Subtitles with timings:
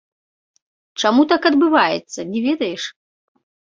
[1.03, 2.83] Чаму так адбываецца, не ведаеш?